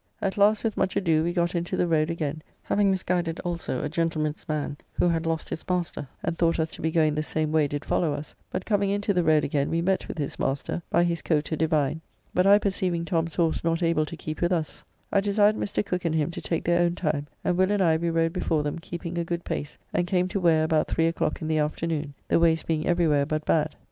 At 0.19 0.35
last 0.35 0.63
with 0.63 0.77
much 0.77 0.95
ado 0.95 1.23
we 1.23 1.31
got 1.31 1.53
into 1.53 1.77
the 1.77 1.85
road 1.87 2.09
again, 2.09 2.41
having 2.63 2.89
misguided 2.89 3.39
also 3.41 3.83
a 3.83 3.87
gentleman's 3.87 4.49
man 4.49 4.75
who 4.93 5.07
had 5.07 5.27
lost 5.27 5.47
his 5.47 5.63
master 5.69 6.07
and 6.23 6.35
thought 6.35 6.59
us 6.59 6.71
to 6.71 6.81
be 6.81 6.89
going 6.89 7.13
the 7.13 7.21
same 7.21 7.51
way 7.51 7.67
did 7.67 7.85
follow 7.85 8.11
us, 8.11 8.33
but 8.49 8.65
coming 8.65 8.89
into 8.89 9.13
the 9.13 9.23
road 9.23 9.43
again 9.43 9.69
we 9.69 9.79
met 9.79 10.07
with 10.07 10.17
his 10.17 10.39
master, 10.39 10.81
by 10.89 11.03
his 11.03 11.21
coat 11.21 11.51
a 11.51 11.55
divine, 11.55 12.01
but 12.33 12.47
I 12.47 12.57
perceiving 12.57 13.05
Tom's 13.05 13.35
horse 13.35 13.63
not 13.63 13.83
able 13.83 14.07
to 14.07 14.17
keep 14.17 14.41
with 14.41 14.51
us, 14.51 14.83
I 15.11 15.21
desired 15.21 15.55
Mr. 15.55 15.85
Cooke 15.85 16.05
and 16.05 16.15
him 16.15 16.31
to 16.31 16.41
take 16.41 16.63
their 16.63 16.81
own 16.81 16.95
time, 16.95 17.27
and 17.43 17.55
Will 17.55 17.69
and 17.71 17.79
I 17.83 17.95
we 17.97 18.09
rode 18.09 18.33
before 18.33 18.63
them 18.63 18.79
keeping 18.79 19.19
a 19.19 19.23
good 19.23 19.45
pace, 19.45 19.77
and 19.93 20.07
came 20.07 20.27
to 20.29 20.39
Ware 20.39 20.63
about 20.63 20.87
three 20.87 21.05
o'clock 21.05 21.43
in 21.43 21.47
the 21.47 21.59
afternoon, 21.59 22.15
the 22.27 22.39
ways 22.39 22.63
being 22.63 22.87
every 22.87 23.07
where 23.07 23.27
but 23.27 23.45
bad. 23.45 23.75